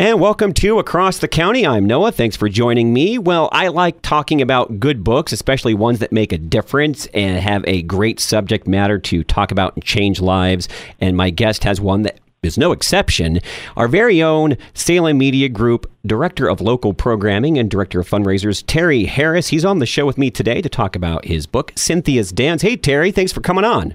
[0.00, 1.66] And welcome to Across the County.
[1.66, 2.10] I'm Noah.
[2.10, 3.18] Thanks for joining me.
[3.18, 7.62] Well, I like talking about good books, especially ones that make a difference and have
[7.66, 10.70] a great subject matter to talk about and change lives.
[11.02, 13.40] And my guest has one that is no exception.
[13.76, 19.04] Our very own Salem Media Group Director of Local Programming and Director of Fundraisers, Terry
[19.04, 19.48] Harris.
[19.48, 22.62] He's on the show with me today to talk about his book, Cynthia's Dance.
[22.62, 23.94] Hey, Terry, thanks for coming on.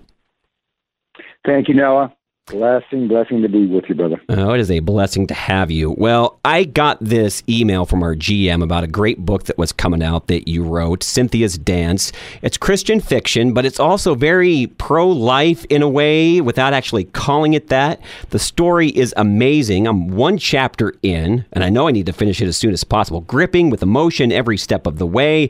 [1.47, 2.13] Thank you, Noah.
[2.51, 4.21] Blessing, blessing to be with you, brother.
[4.29, 5.95] Oh, it is a blessing to have you.
[5.97, 10.03] Well, I got this email from our GM about a great book that was coming
[10.03, 12.11] out that you wrote, Cynthia's Dance.
[12.43, 17.55] It's Christian fiction, but it's also very pro life in a way without actually calling
[17.55, 17.99] it that.
[18.29, 19.87] The story is amazing.
[19.87, 22.83] I'm one chapter in, and I know I need to finish it as soon as
[22.83, 25.49] possible, gripping with emotion every step of the way,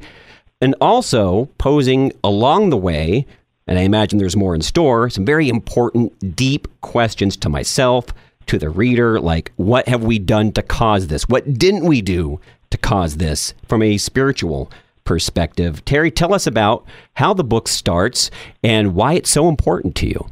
[0.62, 3.26] and also posing along the way
[3.68, 8.06] and I imagine there's more in store, some very important, deep questions to myself,
[8.48, 11.28] to the reader, like what have we done to cause this?
[11.28, 14.72] What didn't we do to cause this from a spiritual
[15.04, 15.84] perspective?
[15.86, 18.30] Terry, tell us about how the book starts
[18.64, 20.28] and why it's so important to you.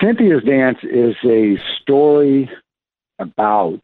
[0.00, 2.50] Cynthia's Dance is a story
[3.18, 3.80] about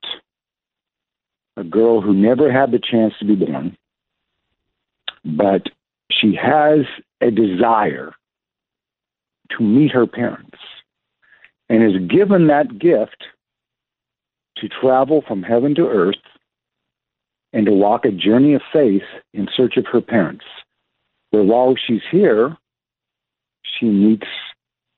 [1.57, 3.77] a girl who never had the chance to be born,
[5.25, 5.63] but
[6.11, 6.81] she has
[7.25, 8.13] a desire
[9.57, 10.59] to meet her parents
[11.69, 13.25] and is given that gift
[14.59, 16.15] to travel from heaven to earth
[17.53, 19.03] and to walk a journey of faith
[19.33, 20.45] in search of her parents.
[21.31, 22.57] Where while she's here,
[23.63, 24.27] she meets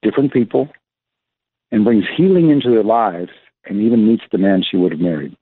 [0.03, 0.69] different people
[1.71, 3.31] and brings healing into their lives
[3.65, 5.37] and even meets the man she would have married.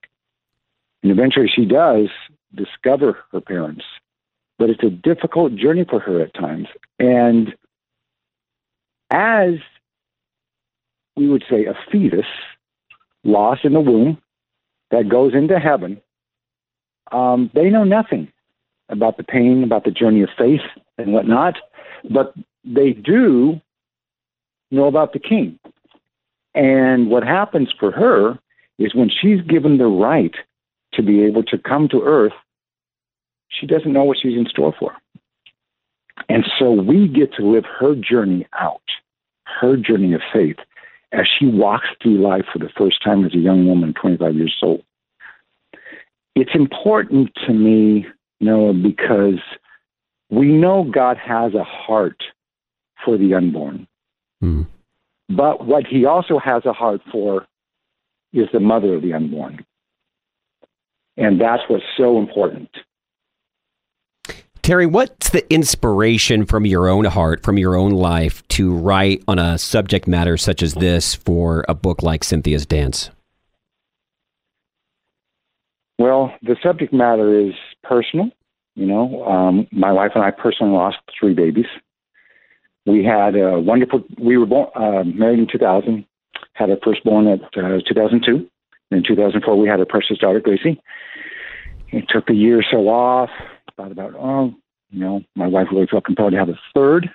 [1.02, 2.08] And eventually she does
[2.54, 3.84] discover her parents
[4.58, 6.68] but it's a difficult journey for her at times.
[6.98, 7.54] And
[9.10, 9.54] as
[11.16, 12.26] we would say, a fetus
[13.24, 14.18] lost in the womb
[14.90, 16.00] that goes into heaven,
[17.12, 18.32] um, they know nothing
[18.88, 20.60] about the pain, about the journey of faith
[20.98, 21.54] and whatnot,
[22.10, 22.34] but
[22.64, 23.60] they do
[24.70, 25.58] know about the king.
[26.54, 28.38] And what happens for her
[28.78, 30.34] is when she's given the right
[30.94, 32.32] to be able to come to earth
[33.58, 34.92] she doesn't know what she's in store for.
[36.28, 38.82] And so we get to live her journey out,
[39.60, 40.56] her journey of faith,
[41.12, 44.56] as she walks through life for the first time as a young woman, 25 years
[44.62, 44.82] old.
[46.34, 48.06] It's important to me,
[48.40, 49.40] Noah, because
[50.30, 52.22] we know God has a heart
[53.04, 53.86] for the unborn.
[54.42, 54.66] Mm.
[55.28, 57.46] But what he also has a heart for
[58.32, 59.64] is the mother of the unborn.
[61.16, 62.68] And that's what's so important.
[64.64, 69.38] Terry, what's the inspiration from your own heart, from your own life, to write on
[69.38, 73.10] a subject matter such as this for a book like Cynthia's Dance?
[75.98, 78.30] Well, the subject matter is personal.
[78.74, 81.66] You know, um, my wife and I personally lost three babies.
[82.86, 84.02] We had a wonderful.
[84.18, 86.06] We were born, uh, married in 2000.
[86.54, 88.48] Had our firstborn at uh, 2002.
[88.92, 90.80] In 2004, we had our precious daughter Gracie.
[91.92, 93.28] It took a year or so off
[93.76, 94.54] thought about, oh,
[94.90, 97.10] you know, my wife really felt compelled to have a third.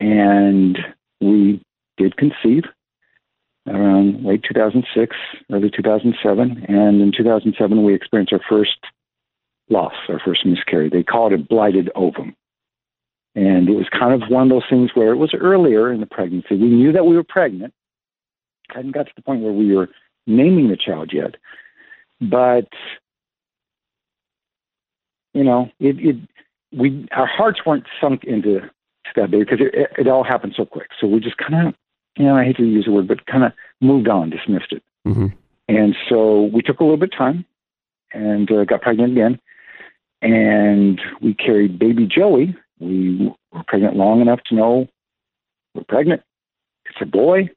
[0.00, 0.78] And
[1.20, 1.62] we
[1.96, 2.64] did conceive
[3.66, 5.16] around late 2006,
[5.50, 6.66] early 2007.
[6.68, 8.78] And in 2007, we experienced our first
[9.68, 10.92] loss, our first miscarriage.
[10.92, 12.36] They called it a blighted ovum.
[13.34, 16.06] And it was kind of one of those things where it was earlier in the
[16.06, 16.56] pregnancy.
[16.56, 17.74] We knew that we were pregnant.
[18.70, 19.88] Hadn't got to the point where we were
[20.26, 21.36] naming the child yet.
[22.20, 22.68] But
[25.36, 26.16] you know, it, it
[26.72, 28.60] we our hearts weren't sunk into
[29.16, 30.88] that baby because it, it, it all happened so quick.
[30.98, 31.74] So we just kind of,
[32.16, 33.52] you know, I hate to use the word, but kind of
[33.82, 34.82] moved on, dismissed it.
[35.06, 35.26] Mm-hmm.
[35.68, 37.44] And so we took a little bit of time
[38.12, 39.38] and uh, got pregnant again.
[40.22, 42.56] And we carried baby Joey.
[42.78, 44.88] We were pregnant long enough to know
[45.74, 46.22] we're pregnant.
[46.86, 47.50] It's a boy.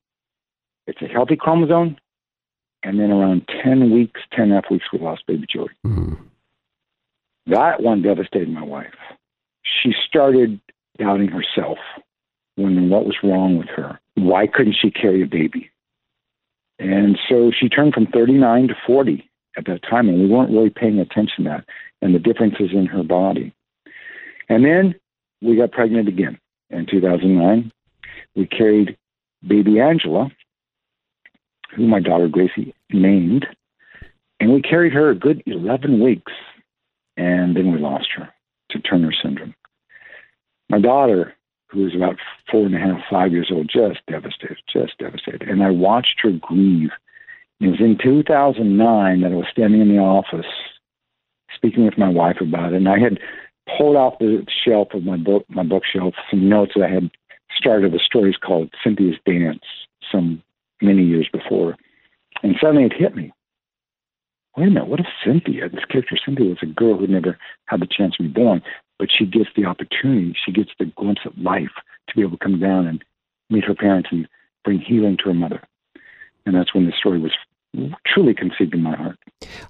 [0.86, 1.98] It's a healthy chromosome.
[2.84, 5.70] And then around 10 weeks, 10 and a half weeks, we lost baby Joey.
[5.86, 6.16] Mm-hmm.
[7.50, 8.94] That one devastated my wife.
[9.64, 10.60] She started
[11.00, 11.80] doubting herself,
[12.58, 14.00] wondering what was wrong with her.
[14.16, 15.72] Why couldn't she carry a baby?
[16.78, 20.70] And so she turned from 39 to 40 at that time, and we weren't really
[20.70, 21.66] paying attention to that
[22.02, 23.54] and the differences in her body.
[24.48, 24.96] And then
[25.42, 27.72] we got pregnant again in 2009.
[28.36, 28.96] We carried
[29.46, 30.30] baby Angela,
[31.76, 33.48] who my daughter Gracie named,
[34.40, 36.32] and we carried her a good 11 weeks
[37.20, 38.30] and then we lost her
[38.72, 39.54] to Turner syndrome.
[40.70, 41.34] My daughter,
[41.68, 42.16] who was about
[42.50, 45.44] four and a half, five years old, just devastated, just devastated.
[45.44, 46.92] And I watched her grieve
[47.60, 50.46] It was in 2009 that I was standing in the office
[51.54, 53.20] speaking with my wife about it, and I had
[53.78, 57.12] pulled off the shelf of my book, my bookshelf, some notes that I had
[57.58, 59.64] started the stories called Cynthia's Dance
[60.10, 60.42] some
[60.82, 61.76] many years before,
[62.44, 63.34] and suddenly it hit me.
[64.58, 67.80] Wait a minute, what if Cynthia, this character Cynthia, was a girl who never had
[67.80, 68.62] the chance to be born,
[68.98, 71.72] but she gets the opportunity, she gets the glimpse of life
[72.08, 73.04] to be able to come down and
[73.50, 74.28] meet her parents and
[74.64, 75.62] bring healing to her mother.
[76.46, 77.32] And that's when the story was
[78.06, 79.18] truly conceived in my heart.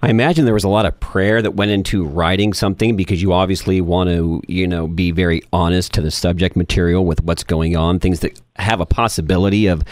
[0.02, 3.34] I imagine there was a lot of prayer that went into writing something because you
[3.34, 7.76] obviously want to, you know, be very honest to the subject material with what's going
[7.76, 9.84] on, things that have a possibility of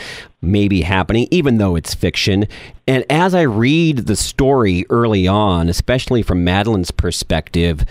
[0.42, 2.48] maybe happening, even though it's fiction.
[2.88, 7.86] And as I read the story early on, especially from Madeline's perspective,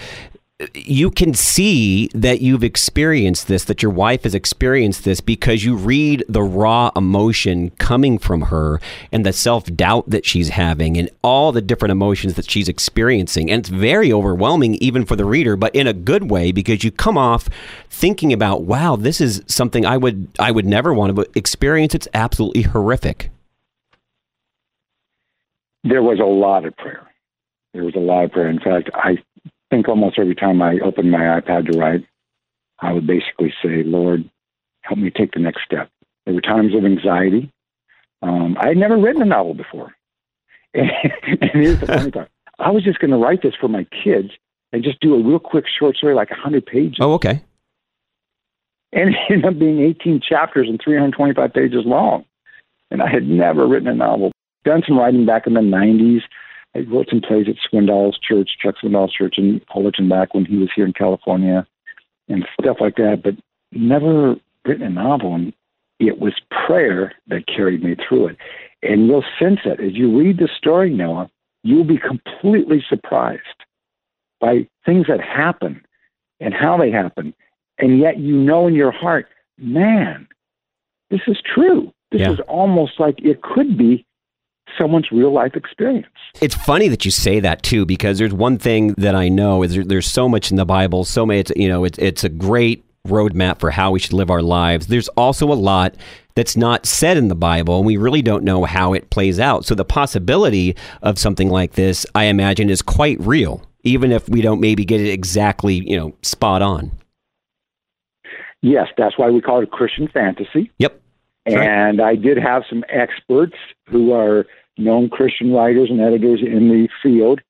[0.74, 5.76] you can see that you've experienced this, that your wife has experienced this because you
[5.76, 8.80] read the raw emotion coming from her
[9.12, 13.50] and the self doubt that she's having and all the different emotions that she's experiencing.
[13.50, 16.90] And it's very overwhelming, even for the reader, but in a good way because you
[16.90, 17.50] come off
[17.90, 21.94] thinking about, wow, this is something I would I would never want to experience.
[21.94, 23.30] It's absolutely horrific.
[25.84, 27.06] There was a lot of prayer.
[27.74, 28.48] There was a lot of prayer.
[28.48, 29.18] In fact, I
[29.70, 32.06] think almost every time I opened my iPad to write,
[32.80, 34.28] I would basically say, Lord,
[34.82, 35.90] help me take the next step.
[36.24, 37.50] There were times of anxiety.
[38.22, 39.94] Um, I had never written a novel before.
[40.74, 40.90] And,
[41.40, 42.30] and here's the funny part.
[42.58, 44.30] I was just going to write this for my kids
[44.72, 46.98] and just do a real quick short story, like 100 pages.
[47.00, 47.42] Oh, okay.
[48.92, 52.24] And it ended up being 18 chapters and 325 pages long.
[52.90, 54.32] And I had never written a novel.
[54.64, 56.22] Done some writing back in the 90s.
[56.76, 60.56] I wrote some plays at Swindoll's Church, Chuck Swindoll's Church in Fullerton back when he
[60.56, 61.66] was here in California
[62.28, 63.34] and stuff like that, but
[63.72, 64.36] never
[64.66, 65.34] written a novel.
[65.34, 65.52] And
[65.98, 66.34] it was
[66.66, 68.36] prayer that carried me through it.
[68.82, 71.30] And you'll sense that as you read the story, Noah,
[71.62, 73.42] you'll be completely surprised
[74.38, 75.82] by things that happen
[76.40, 77.34] and how they happen.
[77.78, 80.28] And yet you know in your heart, man,
[81.10, 81.92] this is true.
[82.12, 82.32] This yeah.
[82.32, 84.04] is almost like it could be
[84.78, 86.06] someone's real life experience.
[86.40, 89.74] It's funny that you say that too, because there's one thing that I know is
[89.74, 91.40] there, there's so much in the Bible, so many.
[91.40, 94.88] It's you know, it's it's a great roadmap for how we should live our lives.
[94.88, 95.94] There's also a lot
[96.34, 99.64] that's not said in the Bible, and we really don't know how it plays out.
[99.64, 104.42] So the possibility of something like this, I imagine, is quite real, even if we
[104.42, 106.92] don't maybe get it exactly, you know, spot on.
[108.60, 110.70] Yes, that's why we call it Christian fantasy.
[110.78, 111.00] Yep.
[111.46, 113.56] And I did have some experts
[113.88, 114.46] who are
[114.76, 117.40] known Christian writers and editors in the field.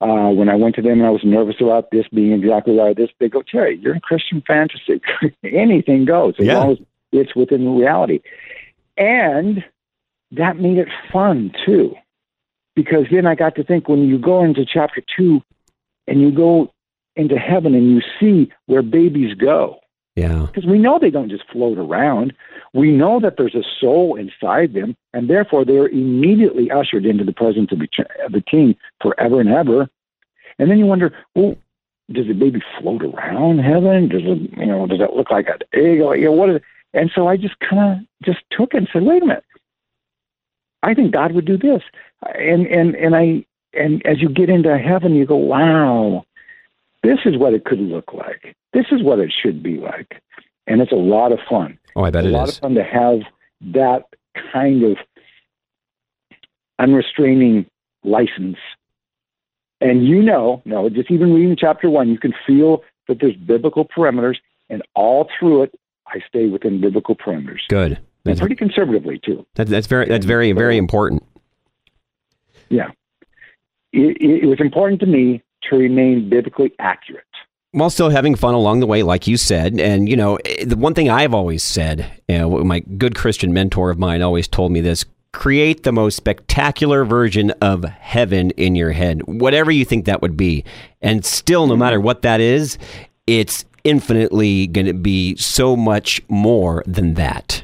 [0.00, 2.96] Uh, when I went to them and I was nervous about this being exactly like
[2.96, 5.00] this, they go, Terry, you're in Christian fantasy.
[5.44, 6.58] Anything goes as yeah.
[6.58, 6.78] long as
[7.12, 8.20] it's within reality.
[8.96, 9.64] And
[10.32, 11.94] that made it fun too.
[12.74, 15.42] Because then I got to think when you go into chapter two
[16.06, 16.72] and you go
[17.16, 19.80] into heaven and you see where babies go.
[20.16, 20.46] Yeah.
[20.46, 22.32] Because we know they don't just float around.
[22.74, 27.24] We know that there's a soul inside them, and therefore they are immediately ushered into
[27.24, 27.88] the presence of the,
[28.24, 29.88] of the king forever and ever.
[30.58, 31.56] And then you wonder, well,
[32.12, 34.08] does the baby float around heaven?
[34.08, 35.98] Does it, you know, does it look like an egg?
[35.98, 36.62] You know, what is it?
[36.92, 39.44] And so I just kind of just took it and said, wait a minute.
[40.82, 41.82] I think God would do this.
[42.34, 46.24] And, and, and I, and as you get into heaven, you go, wow,
[47.02, 48.54] this is what it could look like.
[48.72, 50.22] This is what it should be like.
[50.66, 51.78] And it's a lot of fun.
[51.96, 52.56] Oh, I bet it's it a lot is.
[52.56, 53.20] of fun to have
[53.72, 54.04] that
[54.52, 54.96] kind of
[56.78, 57.66] unrestraining
[58.04, 58.58] license.
[59.80, 63.86] And you know, no, just even reading chapter one, you can feel that there's biblical
[63.86, 64.36] parameters,
[64.68, 65.74] and all through it,
[66.06, 67.60] I stay within biblical parameters.
[67.68, 67.98] Good.
[68.24, 69.46] That's and pretty conservatively too.
[69.54, 71.22] That, that's very that's very very important.
[72.68, 72.90] Yeah,
[73.92, 77.24] it, it was important to me to remain biblically accurate
[77.72, 79.78] while still having fun along the way, like you said.
[79.78, 83.90] And, you know, the one thing I've always said, you know, my good Christian mentor
[83.90, 88.90] of mine always told me this create the most spectacular version of heaven in your
[88.90, 90.64] head, whatever you think that would be.
[91.00, 92.78] And still, no matter what that is,
[93.28, 97.62] it's infinitely going to be so much more than that.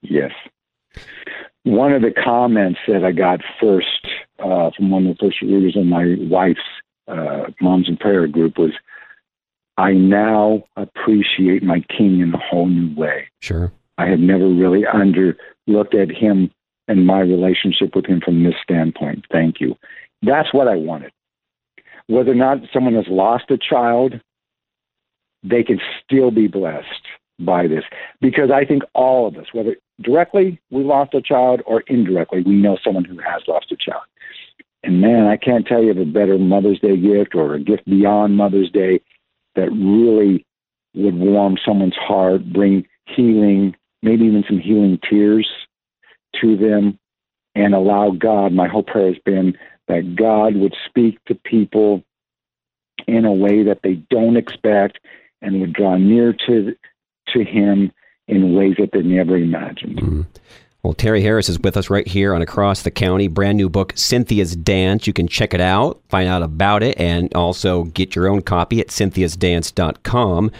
[0.00, 0.32] Yes.
[1.64, 4.06] One of the comments that I got first
[4.38, 6.60] uh, from one of the first readers in my wife's
[7.08, 8.72] uh, Moms in Prayer group was
[9.76, 13.28] I now appreciate my king in a whole new way.
[13.40, 13.72] Sure.
[13.98, 15.36] I had never really under
[15.66, 16.50] looked at him
[16.88, 19.26] and my relationship with him from this standpoint.
[19.30, 19.76] Thank you.
[20.22, 21.12] That's what I wanted.
[22.06, 24.20] Whether or not someone has lost a child,
[25.42, 27.06] they can still be blessed
[27.38, 27.84] by this.
[28.20, 32.54] Because I think all of us, whether directly we lost a child or indirectly we
[32.54, 34.04] know someone who has lost a child.
[34.82, 37.84] And man, I can't tell you of a better Mother's Day gift or a gift
[37.86, 39.00] beyond Mother's Day
[39.54, 40.46] that really
[40.94, 45.48] would warm someone's heart, bring healing, maybe even some healing tears
[46.40, 46.98] to them,
[47.54, 48.52] and allow God.
[48.52, 49.56] My whole prayer has been
[49.88, 52.04] that God would speak to people
[53.06, 54.98] in a way that they don't expect
[55.42, 56.74] and would draw near to
[57.28, 57.92] to Him
[58.28, 59.98] in ways that they never imagined.
[59.98, 60.22] Mm-hmm.
[60.86, 63.26] Well, Terry Harris is with us right here on Across the County.
[63.26, 65.04] Brand new book, Cynthia's Dance.
[65.04, 68.78] You can check it out, find out about it, and also get your own copy
[68.78, 70.52] at cynthiasdance.com.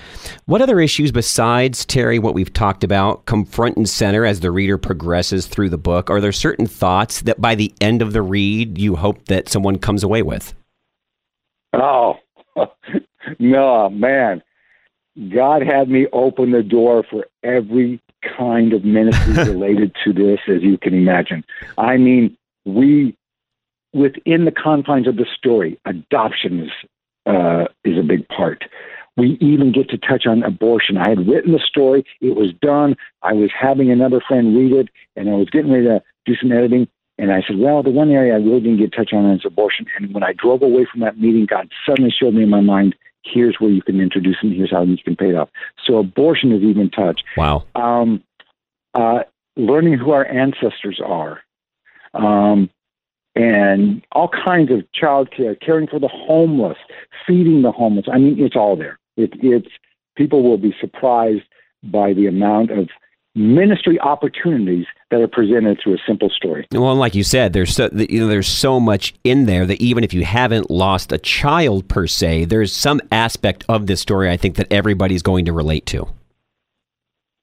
[0.47, 4.51] What other issues besides, Terry, what we've talked about, come front and center as the
[4.51, 6.11] reader progresses through the book?
[6.11, 9.79] Are there certain thoughts that by the end of the read you hope that someone
[9.79, 10.55] comes away with?
[11.73, 12.17] Oh,
[13.39, 14.43] no, man.
[15.33, 18.03] God had me open the door for every
[18.37, 21.45] kind of ministry related to this, as you can imagine.
[21.79, 23.17] I mean, we,
[23.93, 26.71] within the confines of the story, adoption is,
[27.27, 28.65] uh, is a big part.
[29.17, 30.99] We even get to touch on abortion.
[30.99, 32.97] I had written the story, it was done.
[33.23, 36.53] I was having another friend read it, and I was getting ready to do some
[36.53, 36.89] editing.
[37.19, 39.87] And I said, well, the one area I really didn't get touch on is abortion.
[39.97, 42.95] And when I drove away from that meeting, God suddenly showed me in my mind
[43.33, 45.49] here's where you can introduce them, here's how you can pay it off.
[45.85, 47.25] So abortion is even touched.
[47.37, 47.65] Wow.
[47.75, 48.23] Um,
[48.95, 49.21] uh,
[49.57, 51.41] learning who our ancestors are,
[52.15, 52.71] um,
[53.35, 56.79] and all kinds of child care, caring for the homeless,
[57.27, 58.07] feeding the homeless.
[58.11, 58.99] I mean, it's all there.
[59.17, 59.69] It, it's
[60.17, 61.45] people will be surprised
[61.85, 62.89] by the amount of
[63.37, 66.67] ministry opportunities that are presented through a simple story.
[66.73, 70.03] Well, like you said, there's so, you know there's so much in there that even
[70.03, 74.37] if you haven't lost a child per se, there's some aspect of this story I
[74.37, 76.09] think that everybody's going to relate to.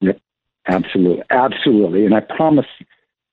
[0.01, 0.19] Yep,
[0.67, 2.65] absolutely, absolutely, and I promise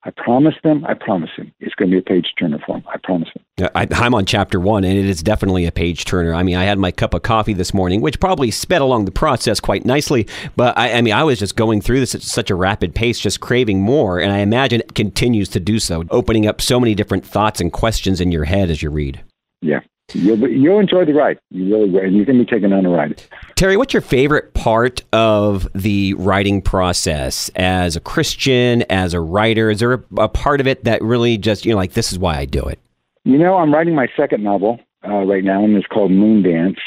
[0.03, 2.83] I promise them, I promise him, it's going to be a page turner for him.
[2.91, 3.43] I promise him.
[3.57, 6.33] Yeah, I, am on chapter one, and it is definitely a page turner.
[6.33, 9.11] I mean, I had my cup of coffee this morning, which probably sped along the
[9.11, 10.27] process quite nicely.
[10.55, 13.19] But I, I mean, I was just going through this at such a rapid pace,
[13.19, 14.19] just craving more.
[14.19, 17.71] And I imagine it continues to do so, opening up so many different thoughts and
[17.71, 19.23] questions in your head as you read.
[19.61, 19.81] Yeah.
[20.13, 21.39] You'll, you'll enjoy the ride.
[21.49, 22.01] You really will.
[22.01, 23.21] And you're going to be taken on a ride.
[23.55, 29.69] Terry, what's your favorite part of the writing process as a Christian, as a writer?
[29.69, 32.19] Is there a, a part of it that really just, you know, like, this is
[32.19, 32.79] why I do it?
[33.23, 36.79] You know, I'm writing my second novel uh, right now, and it's called Moon Dance.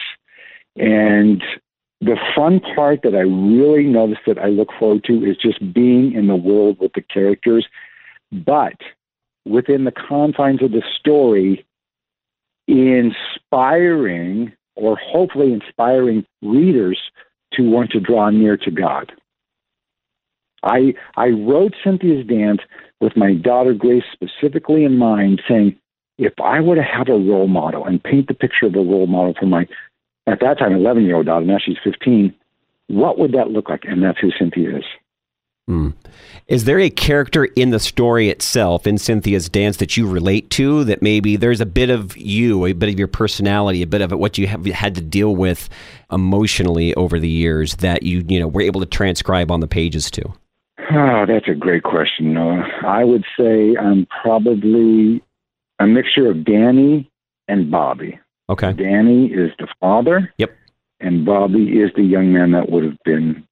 [0.77, 1.43] And
[2.01, 6.13] the fun part that I really notice that I look forward to is just being
[6.13, 7.67] in the world with the characters.
[8.33, 8.75] But
[9.45, 11.65] within the confines of the story,
[12.67, 16.99] inspiring or hopefully inspiring readers
[17.53, 19.13] to want to draw near to God.
[20.63, 22.61] I I wrote Cynthia's Dance
[23.01, 25.77] with my daughter Grace specifically in mind, saying
[26.19, 29.07] if I were to have a role model and paint the picture of a role
[29.07, 29.67] model for my
[30.27, 32.35] at that time 11 year old daughter, now she's 15,
[32.89, 33.85] what would that look like?
[33.85, 34.85] And that's who Cynthia is.
[35.67, 35.91] Hmm.
[36.47, 40.85] Is there a character in the story itself, in Cynthia's dance, that you relate to?
[40.85, 44.13] That maybe there's a bit of you, a bit of your personality, a bit of
[44.13, 45.71] what you have had to deal with
[46.13, 50.11] emotionally over the years that you you know were able to transcribe on the pages
[50.11, 50.23] to?
[50.91, 52.69] Oh, that's a great question, Noah.
[52.87, 55.23] I would say I'm probably
[55.79, 57.11] a mixture of Danny
[57.49, 58.19] and Bobby.
[58.51, 58.75] Okay.
[58.75, 60.33] Danny is the father.
[60.37, 60.55] Yep.
[61.01, 63.47] And Bobby is the young man that would have been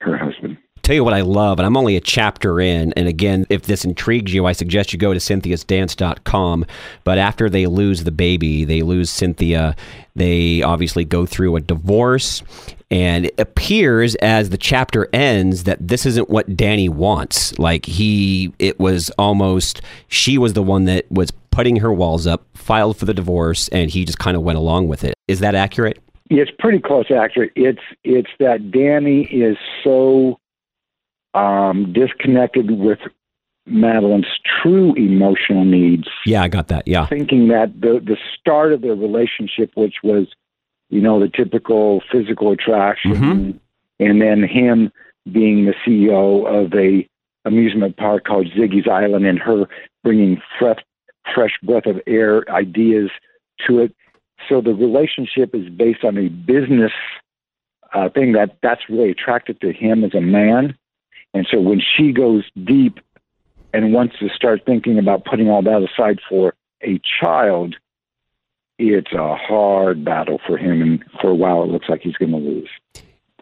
[0.00, 0.58] her husband.
[0.82, 2.92] Tell you what I love, and I'm only a chapter in.
[2.94, 6.66] And again, if this intrigues you, I suggest you go to cynthiasdance.com.
[7.04, 9.76] But after they lose the baby, they lose Cynthia.
[10.16, 12.42] They obviously go through a divorce.
[12.90, 17.56] And it appears as the chapter ends that this isn't what Danny wants.
[17.60, 22.44] Like he, it was almost, she was the one that was putting her walls up,
[22.54, 25.14] filed for the divorce, and he just kind of went along with it.
[25.28, 26.00] Is that accurate?
[26.28, 27.52] It's pretty close accurate.
[27.56, 30.38] It's it's that Danny is so
[31.34, 32.98] um, disconnected with
[33.66, 34.26] Madeline's
[34.62, 36.08] true emotional needs.
[36.26, 36.86] Yeah, I got that.
[36.86, 37.06] Yeah.
[37.06, 40.26] Thinking that the the start of their relationship, which was,
[40.90, 43.50] you know, the typical physical attraction, mm-hmm.
[44.00, 44.90] and then him
[45.30, 47.08] being the CEO of a
[47.44, 49.66] amusement park called Ziggy's Island, and her
[50.02, 50.80] bringing fresh
[51.32, 53.10] fresh breath of air ideas
[53.66, 53.94] to it.
[54.48, 56.92] So the relationship is based on a business
[57.94, 60.76] uh, thing that that's really attractive to him as a man
[61.34, 63.00] and so when she goes deep
[63.72, 67.76] and wants to start thinking about putting all that aside for a child,
[68.78, 70.82] it's a hard battle for him.
[70.82, 72.68] And for a while, it looks like he's going to lose.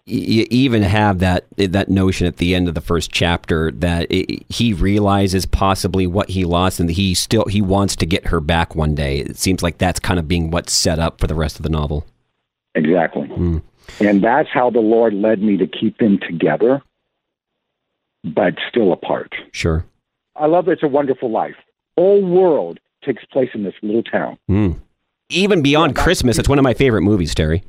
[0.07, 4.45] you even have that that notion at the end of the first chapter that it,
[4.49, 8.75] he realizes possibly what he lost and he still he wants to get her back
[8.75, 9.19] one day.
[9.19, 11.69] It seems like that's kind of being what's set up for the rest of the
[11.71, 12.07] novel.
[12.75, 13.27] Exactly.
[13.29, 13.63] Mm.
[13.99, 16.83] And that's how the Lord led me to keep them together,
[18.25, 19.35] but still apart.
[19.53, 19.85] Sure.
[20.37, 21.57] I love It's a Wonderful Life.
[21.97, 24.39] Whole world takes place in this little town.
[24.51, 24.81] Mm.
[25.29, 27.63] Even beyond yeah, Christmas, it's one of my favorite movies, Terry.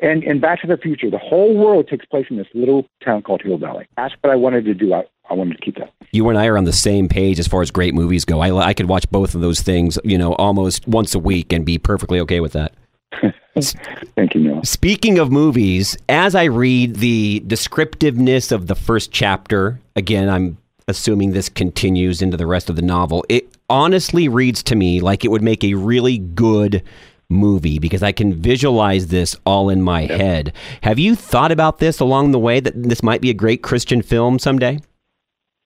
[0.00, 3.22] And and Back to the Future, the whole world takes place in this little town
[3.22, 3.86] called Hill Valley.
[3.96, 4.94] That's what I wanted to do.
[4.94, 5.92] I, I wanted to keep that.
[6.12, 8.40] You and I are on the same page as far as great movies go.
[8.40, 11.66] I, I could watch both of those things, you know, almost once a week and
[11.66, 12.74] be perfectly okay with that.
[13.14, 14.62] Thank you, Neil.
[14.64, 21.32] Speaking of movies, as I read the descriptiveness of the first chapter, again, I'm assuming
[21.32, 23.24] this continues into the rest of the novel.
[23.28, 26.82] It honestly reads to me like it would make a really good
[27.28, 30.20] movie because I can visualize this all in my yep.
[30.20, 30.52] head.
[30.82, 34.02] Have you thought about this along the way that this might be a great Christian
[34.02, 34.80] film someday?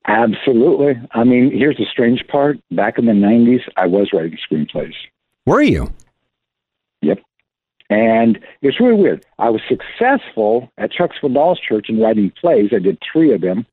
[0.07, 1.01] Absolutely.
[1.13, 2.59] I mean, here's the strange part.
[2.73, 4.95] Back in the 90s, I was writing screenplays.
[5.47, 5.93] Were you?
[7.93, 9.27] And it's really weird.
[9.39, 12.71] I was successful at Chuck Swindoll's church in writing plays.
[12.73, 13.67] I did three of them.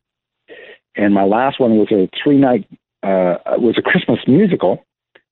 [0.98, 2.68] And my last one was a three night,
[3.02, 4.84] uh, was a Christmas musical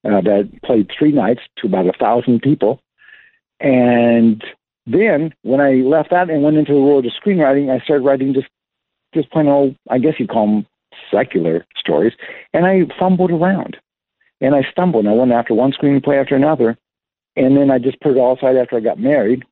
[0.05, 2.79] uh, that played three nights to about a thousand people.
[3.59, 4.41] And
[4.85, 8.33] then when I left that and went into the world of screenwriting, I started writing
[8.33, 8.47] just
[9.13, 10.67] just plain old, I guess you'd call them
[11.11, 12.13] secular stories.
[12.53, 13.75] And I fumbled around
[14.39, 15.05] and I stumbled.
[15.05, 16.77] And I went after one screenplay after another.
[17.37, 19.45] And then I just put it all aside after I got married.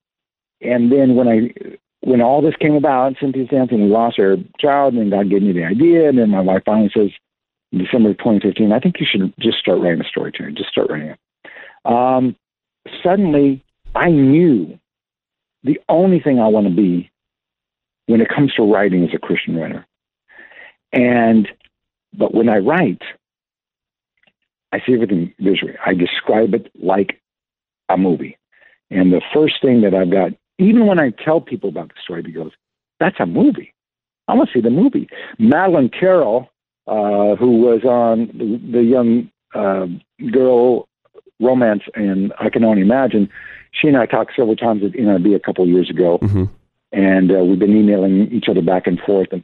[0.60, 4.96] And then when I when all this came about, Cynthia's dancing, we lost our child,
[4.96, 6.10] and God gave me the idea.
[6.10, 7.10] And then my wife finally says,
[7.72, 10.54] in December of 2015, I think you should just start writing a story, Terry.
[10.54, 11.20] Just start writing it.
[11.84, 12.36] Um,
[13.04, 13.64] suddenly,
[13.96, 14.80] I knew
[15.64, 17.10] the only thing I want to be
[18.06, 19.86] when it comes to writing is a Christian writer.
[20.92, 21.48] And,
[22.14, 23.02] but when I write,
[24.72, 25.74] I see everything visually.
[25.84, 27.20] I describe it like
[27.90, 28.38] a movie.
[28.92, 32.24] And the first thing that I've got, even when I tell people about the story,
[32.24, 32.52] he goes,
[33.00, 33.74] that's a movie.
[34.28, 35.08] I want to see the movie.
[35.38, 36.50] Madeline Carroll
[36.88, 39.88] uh, who was on the, the young uh,
[40.32, 40.88] girl
[41.40, 43.30] romance, and I can only imagine.
[43.72, 46.44] She and I talked several times at NRB a couple of years ago, mm-hmm.
[46.92, 49.30] and uh, we've been emailing each other back and forth.
[49.32, 49.44] And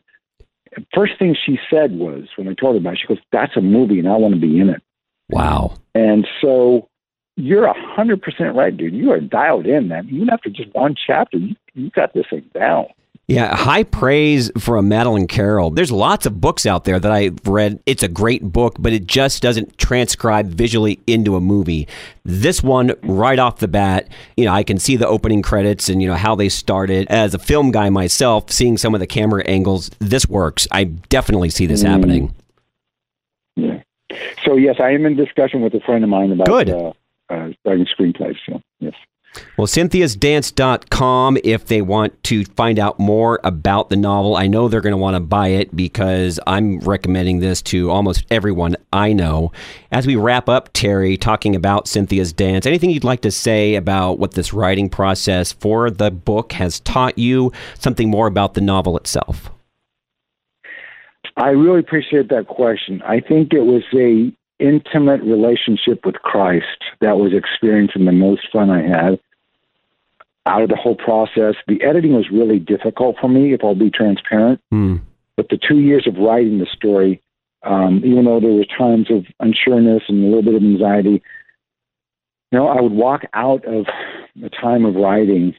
[0.93, 3.61] first thing she said was, when I told her about it, she goes, "That's a
[3.61, 4.81] movie, and I want to be in it."
[5.29, 5.77] Wow!
[5.95, 6.89] And so
[7.35, 8.93] you're a hundred percent right, dude.
[8.93, 10.07] You are dialed in, man.
[10.11, 12.87] Even after just one chapter, you, you got this thing down.
[13.27, 15.69] Yeah, high praise from Madeline Carroll.
[15.69, 17.79] There's lots of books out there that I've read.
[17.85, 21.87] It's a great book, but it just doesn't transcribe visually into a movie.
[22.25, 26.01] This one, right off the bat, you know, I can see the opening credits and,
[26.01, 27.07] you know, how they started.
[27.09, 30.67] As a film guy myself, seeing some of the camera angles, this works.
[30.69, 31.87] I definitely see this mm.
[31.87, 32.35] happening.
[33.55, 33.81] Yeah.
[34.43, 36.69] So, yes, I am in discussion with a friend of mine about Good.
[36.69, 36.91] Uh,
[37.31, 38.35] uh, starting screenplays.
[38.47, 38.93] So, yes.
[39.57, 44.35] Well, cynthiasdance.com if they want to find out more about the novel.
[44.35, 48.25] I know they're going to want to buy it because I'm recommending this to almost
[48.29, 49.51] everyone I know.
[49.91, 54.19] As we wrap up, Terry, talking about Cynthia's Dance, anything you'd like to say about
[54.19, 58.97] what this writing process for the book has taught you, something more about the novel
[58.97, 59.49] itself?
[61.37, 63.01] I really appreciate that question.
[63.03, 66.65] I think it was a intimate relationship with Christ
[67.01, 69.19] that was experiencing the most fun I had
[70.45, 71.55] out of the whole process.
[71.67, 74.61] The editing was really difficult for me, if I'll be transparent.
[74.73, 75.01] Mm.
[75.35, 77.21] But the two years of writing the story,
[77.63, 81.21] um, even though there were times of unsureness and a little bit of anxiety,
[82.51, 83.85] you know, I would walk out of
[84.35, 85.55] the time of writing,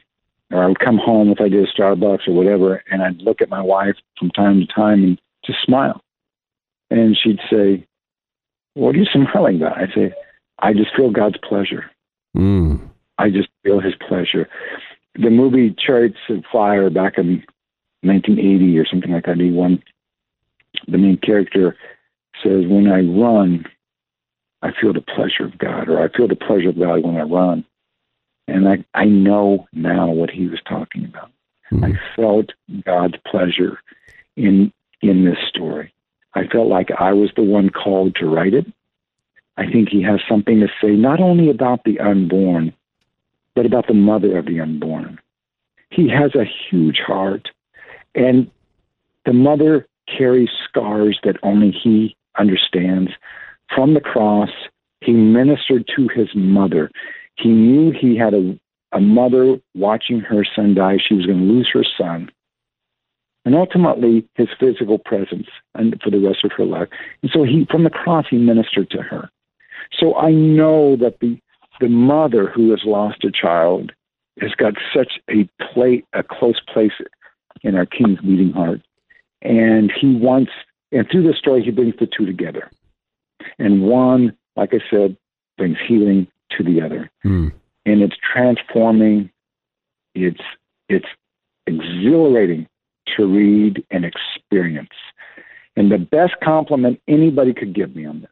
[0.51, 3.41] or I would come home if I did a Starbucks or whatever, and I'd look
[3.41, 6.01] at my wife from time to time and just smile.
[6.89, 7.87] And she'd say,
[8.75, 9.77] what are you smiling about?
[9.77, 10.13] I say,
[10.59, 11.89] I just feel God's pleasure.
[12.35, 12.89] Mm.
[13.17, 14.49] I just feel His pleasure.
[15.15, 17.43] The movie Chariots of Fire back in
[18.01, 19.81] 1980 or something like that, 81,
[20.87, 21.77] the main character
[22.41, 23.65] says, When I run,
[24.61, 27.23] I feel the pleasure of God, or I feel the pleasure of God when I
[27.23, 27.65] run.
[28.47, 31.31] And I, I know now what he was talking about.
[31.71, 31.85] Mm.
[31.95, 32.51] I felt
[32.85, 33.79] God's pleasure
[34.35, 35.93] in in this story.
[36.35, 38.65] I felt like I was the one called to write it.
[39.57, 42.73] I think he has something to say not only about the unborn,
[43.55, 45.19] but about the mother of the unborn.
[45.89, 47.49] He has a huge heart,
[48.15, 48.49] and
[49.25, 53.11] the mother carries scars that only he understands.
[53.75, 54.49] From the cross,
[55.01, 56.89] he ministered to his mother.
[57.35, 58.59] He knew he had a,
[58.91, 60.97] a mother watching her son die.
[60.97, 62.31] She was going to lose her son.
[63.45, 66.87] And ultimately, his physical presence and for the rest of her life.
[67.21, 69.29] And so he, from the cross, he ministered to her.
[69.91, 71.37] So I know that the,
[71.81, 73.91] the mother who has lost a child
[74.39, 76.93] has got such a play, a close place
[77.63, 78.81] in our King's beating heart.
[79.41, 80.51] And he wants,
[80.91, 82.71] and through this story, he brings the two together.
[83.59, 85.17] And one, like I said,
[85.57, 86.27] brings healing
[86.57, 87.11] to the other.
[87.25, 87.51] Mm.
[87.85, 89.29] And it's transforming,
[90.15, 90.41] it's,
[90.87, 91.07] it's
[91.67, 92.67] exhilarating
[93.17, 94.89] to read and experience.
[95.75, 98.29] And the best compliment anybody could give me on this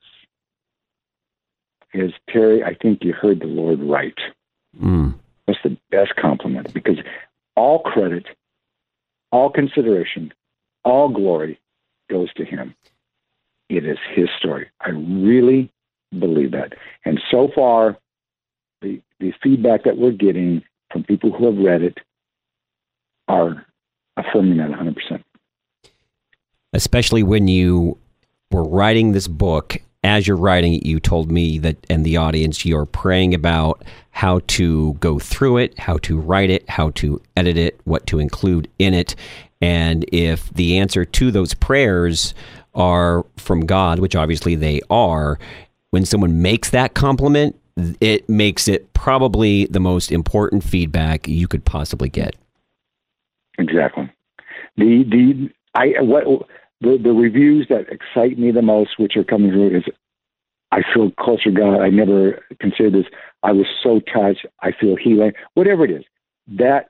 [1.94, 4.18] is Terry, I think you heard the Lord right.
[4.82, 5.16] Mm.
[5.48, 6.98] That's the best compliment because
[7.56, 8.28] all credit,
[9.32, 10.34] all consideration,
[10.86, 11.60] all glory
[12.10, 12.76] goes to Him.
[13.70, 14.70] It is His story.
[14.80, 15.72] I really
[16.18, 16.74] believe that.
[17.06, 17.98] And so far,
[18.82, 21.98] the, the feedback that we're getting from people who have read it
[23.28, 23.66] are
[24.18, 25.22] affirming that 100%.
[26.74, 27.98] Especially when you
[28.52, 32.66] were writing this book, as you're writing it, you told me that, and the audience,
[32.66, 37.58] you're praying about how to go through it, how to write it, how to edit
[37.58, 39.16] it, what to include in it.
[39.62, 42.34] And if the answer to those prayers
[42.74, 45.38] are from God, which obviously they are,
[45.92, 47.56] when someone makes that compliment,
[48.00, 52.36] it makes it probably the most important feedback you could possibly get.
[53.62, 54.12] Exactly.
[54.78, 56.26] The the I what
[56.82, 59.84] the the reviews that excite me the most, which are coming through, is
[60.72, 61.82] I feel closer to God.
[61.82, 63.12] I never considered this.
[63.44, 64.46] I was so touched.
[64.62, 65.34] I feel healing.
[65.54, 66.04] Whatever it is,
[66.48, 66.90] that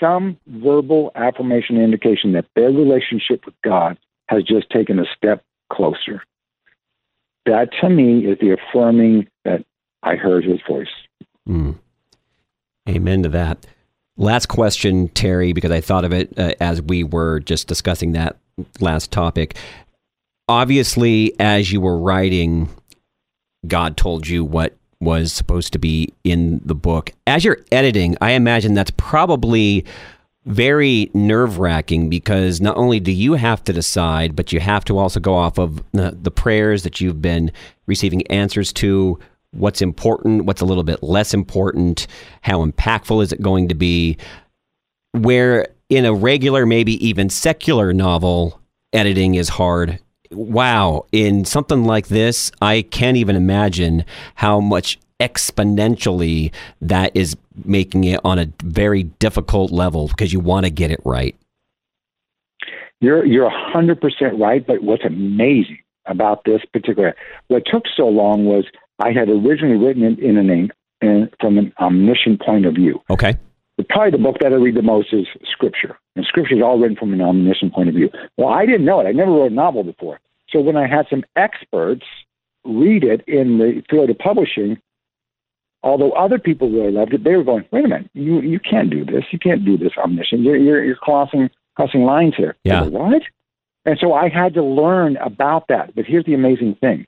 [0.00, 6.22] some verbal affirmation indication that their relationship with God has just taken a step closer.
[7.46, 9.64] That to me is the affirming that
[10.02, 10.88] I heard His voice.
[11.48, 11.78] Mm.
[12.88, 13.66] Amen to that.
[14.16, 18.36] Last question, Terry, because I thought of it uh, as we were just discussing that
[18.80, 19.56] last topic.
[20.48, 22.68] Obviously, as you were writing,
[23.66, 27.10] God told you what was supposed to be in the book.
[27.26, 29.84] As you're editing, I imagine that's probably
[30.46, 34.98] very nerve wracking because not only do you have to decide, but you have to
[34.98, 37.50] also go off of the, the prayers that you've been
[37.86, 39.18] receiving answers to
[39.54, 42.06] what's important, what's a little bit less important,
[42.42, 44.16] how impactful is it going to be.
[45.12, 48.60] Where in a regular, maybe even secular novel,
[48.92, 50.00] editing is hard.
[50.30, 58.04] Wow, in something like this, I can't even imagine how much exponentially that is making
[58.04, 61.36] it on a very difficult level because you want to get it right.
[63.00, 67.14] You're you're hundred percent right, but what's amazing about this particular
[67.48, 68.64] what took so long was
[68.98, 73.00] I had originally written it in an ink and from an omniscient point of view.
[73.10, 73.36] Okay.
[73.76, 76.78] But probably the book that I read the most is Scripture, and Scripture is all
[76.78, 78.08] written from an omniscient point of view.
[78.36, 79.06] Well, I didn't know it.
[79.06, 80.20] I never wrote a novel before.
[80.48, 82.04] So when I had some experts
[82.64, 84.78] read it in the field of publishing,
[85.82, 88.90] although other people really loved it, they were going, "Wait a minute, you you can't
[88.90, 89.24] do this.
[89.32, 90.42] You can't do this omniscient.
[90.42, 92.84] You're you're, you're crossing crossing lines here." Yeah.
[92.84, 93.22] what?
[93.84, 95.94] And so I had to learn about that.
[95.94, 97.06] But here's the amazing thing: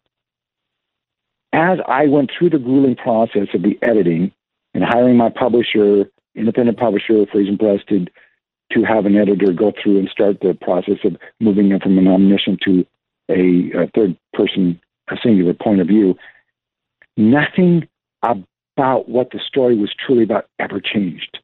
[1.57, 4.31] as I went through the grueling process of the editing
[4.75, 8.05] and hiring my publisher, independent publisher, Friesen Press, to,
[8.73, 12.09] to have an editor go through and start the process of moving them from an
[12.09, 12.85] omniscient to
[13.31, 14.79] a, a third person,
[15.11, 16.15] a singular point of view,
[17.17, 17.89] nothing
[18.23, 21.39] about what the story was truly about ever changed.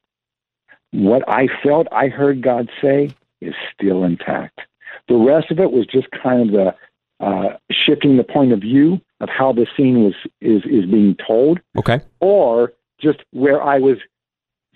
[0.91, 4.61] What I felt I heard God say is still intact.
[5.09, 6.75] The rest of it was just kind of the
[7.23, 11.61] uh, shifting the point of view of how the scene was is is being told,
[11.79, 12.01] Okay.
[12.21, 13.99] or just where I was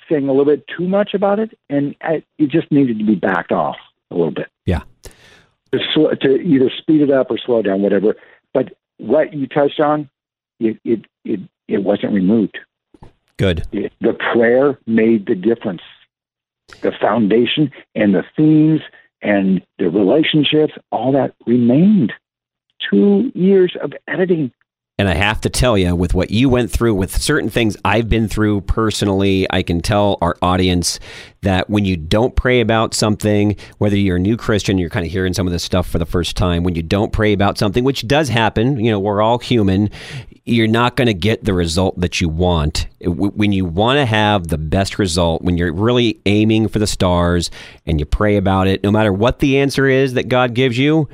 [0.09, 3.17] saying a little bit too much about it, and I, it just needed to be
[3.17, 3.77] backed off
[4.11, 4.49] a little bit.
[4.65, 4.83] Yeah.
[5.73, 8.15] To, slow, to either speed it up or slow down, whatever.
[8.55, 10.09] But what you touched on,
[10.61, 12.57] it it it, it wasn't removed.
[13.37, 13.67] Good.
[13.73, 15.83] It, the prayer made the difference.
[16.83, 18.81] The foundation and the themes
[19.23, 22.13] and the relationships, all that remained.
[22.91, 24.53] Two years of editing.
[24.99, 28.09] And I have to tell you, with what you went through, with certain things I've
[28.09, 30.99] been through personally, I can tell our audience
[31.43, 35.12] that when you don't pray about something, whether you're a new Christian, you're kind of
[35.12, 37.85] hearing some of this stuff for the first time, when you don't pray about something,
[37.85, 39.91] which does happen, you know, we're all human,
[40.47, 42.87] you're not going to get the result that you want.
[43.03, 47.51] When you want to have the best result, when you're really aiming for the stars
[47.85, 51.07] and you pray about it, no matter what the answer is that God gives you,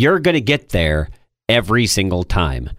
[0.00, 1.10] you're going to get there
[1.48, 2.70] every single time.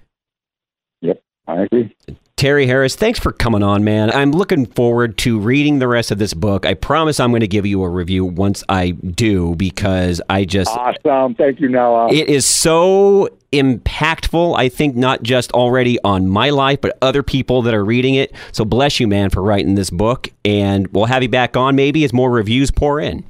[1.02, 1.96] Yep, I agree.
[2.36, 4.10] Terry Harris, thanks for coming on, man.
[4.10, 6.66] I'm looking forward to reading the rest of this book.
[6.66, 10.76] I promise I'm going to give you a review once I do because I just.
[10.76, 11.36] Awesome.
[11.36, 12.12] Thank you, Noah.
[12.12, 17.62] It is so impactful, I think, not just already on my life, but other people
[17.62, 18.34] that are reading it.
[18.52, 20.30] So bless you, man, for writing this book.
[20.44, 23.24] And we'll have you back on maybe as more reviews pour in.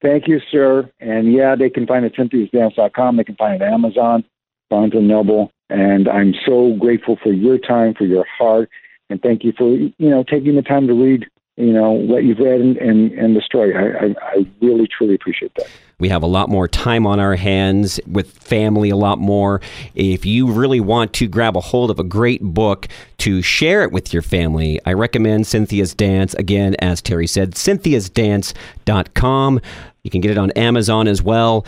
[0.00, 0.90] Thank you, sir.
[1.00, 3.16] And yeah, they can find it at cynthiasdance.com.
[3.16, 4.24] They can find it at Amazon,
[4.70, 5.50] Barnes and Noble.
[5.70, 8.70] And I'm so grateful for your time, for your heart,
[9.10, 11.26] and thank you for you know taking the time to read
[11.58, 13.74] you know what you've read and, and, and the story.
[13.74, 15.66] I, I, I really truly appreciate that.
[15.98, 19.60] We have a lot more time on our hands with family, a lot more.
[19.96, 22.86] If you really want to grab a hold of a great book
[23.18, 26.34] to share it with your family, I recommend Cynthia's Dance.
[26.34, 29.60] Again, as Terry said, cynthiasdance.com.
[30.04, 31.66] You can get it on Amazon as well.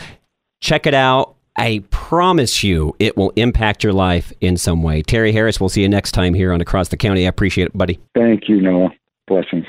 [0.61, 1.35] Check it out.
[1.57, 5.01] I promise you it will impact your life in some way.
[5.01, 7.25] Terry Harris, we'll see you next time here on Across the County.
[7.25, 7.99] I appreciate it, buddy.
[8.15, 8.91] Thank you, Noah.
[9.27, 9.65] Blessings.